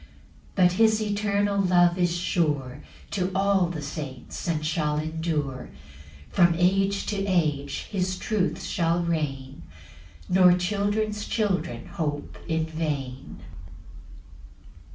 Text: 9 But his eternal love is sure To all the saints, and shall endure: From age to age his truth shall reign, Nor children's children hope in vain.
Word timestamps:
9 0.57 0.65
But 0.65 0.71
his 0.77 0.99
eternal 0.99 1.61
love 1.61 1.95
is 1.95 2.17
sure 2.17 2.81
To 3.11 3.31
all 3.35 3.67
the 3.67 3.83
saints, 3.83 4.47
and 4.47 4.65
shall 4.65 4.97
endure: 4.97 5.69
From 6.31 6.55
age 6.57 7.05
to 7.05 7.17
age 7.27 7.85
his 7.91 8.17
truth 8.17 8.63
shall 8.63 9.03
reign, 9.03 9.61
Nor 10.27 10.53
children's 10.53 11.27
children 11.27 11.85
hope 11.85 12.39
in 12.47 12.65
vain. 12.65 13.41